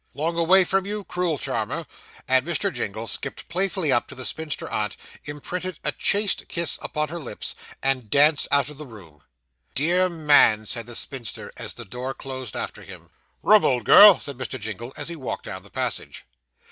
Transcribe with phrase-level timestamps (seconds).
[0.15, 1.03] 'Long away from you?
[1.03, 1.85] Cruel charmer,'
[2.27, 2.73] and Mr.
[2.73, 7.53] Jingle skipped playfully up to the spinster aunt, imprinted a chaste kiss upon her lips,
[7.83, 9.21] and danced out of the room.
[9.75, 13.11] 'Dear man!' said the spinster, as the door closed after him.
[13.43, 14.59] 'Rum old girl,' said Mr.
[14.59, 16.25] Jingle, as he walked down the passage.